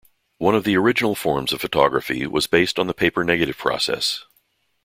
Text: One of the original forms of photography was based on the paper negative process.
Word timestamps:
One 0.39 0.55
of 0.55 0.63
the 0.63 0.75
original 0.77 1.13
forms 1.13 1.53
of 1.53 1.61
photography 1.61 2.25
was 2.25 2.47
based 2.47 2.79
on 2.79 2.87
the 2.87 2.93
paper 2.95 3.23
negative 3.23 3.59
process. 3.59 4.25